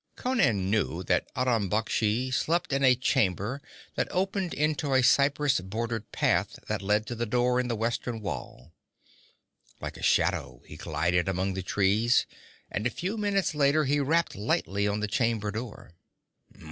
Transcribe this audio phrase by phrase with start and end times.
[0.15, 3.61] Conan knew that Aram Baksh slept in a chamber
[3.93, 8.19] that opened into a cypress bordered path that led to the door in the western
[8.19, 8.73] wall.
[9.79, 12.25] Like a shadow he glided among the trees
[12.71, 15.93] and a few moments later he rapped lightly on the chamber door.